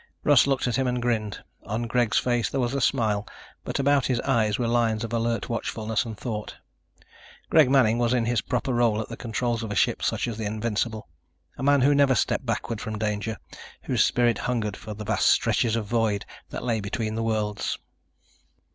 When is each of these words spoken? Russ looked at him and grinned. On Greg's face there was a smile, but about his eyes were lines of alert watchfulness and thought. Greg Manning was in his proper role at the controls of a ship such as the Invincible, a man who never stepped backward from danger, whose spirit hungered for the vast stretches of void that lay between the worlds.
Russ 0.23 0.47
looked 0.47 0.67
at 0.67 0.77
him 0.77 0.87
and 0.87 0.99
grinned. 0.99 1.43
On 1.67 1.83
Greg's 1.83 2.17
face 2.17 2.49
there 2.49 2.59
was 2.59 2.73
a 2.73 2.81
smile, 2.81 3.23
but 3.63 3.77
about 3.77 4.07
his 4.07 4.19
eyes 4.21 4.57
were 4.57 4.67
lines 4.67 5.03
of 5.03 5.13
alert 5.13 5.47
watchfulness 5.47 6.05
and 6.05 6.17
thought. 6.17 6.55
Greg 7.51 7.69
Manning 7.69 7.99
was 7.99 8.11
in 8.11 8.25
his 8.25 8.41
proper 8.41 8.73
role 8.73 8.99
at 8.99 9.09
the 9.09 9.15
controls 9.15 9.61
of 9.61 9.69
a 9.71 9.75
ship 9.75 10.01
such 10.01 10.27
as 10.27 10.39
the 10.39 10.45
Invincible, 10.45 11.07
a 11.55 11.61
man 11.61 11.81
who 11.81 11.93
never 11.93 12.15
stepped 12.15 12.47
backward 12.47 12.81
from 12.81 12.97
danger, 12.97 13.37
whose 13.83 14.03
spirit 14.03 14.39
hungered 14.39 14.75
for 14.75 14.95
the 14.95 15.05
vast 15.05 15.27
stretches 15.27 15.75
of 15.75 15.85
void 15.85 16.25
that 16.49 16.63
lay 16.63 16.79
between 16.79 17.13
the 17.13 17.21
worlds. 17.21 17.77